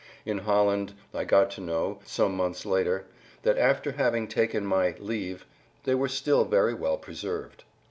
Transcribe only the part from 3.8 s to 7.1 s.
having taken my "leave" they were still very well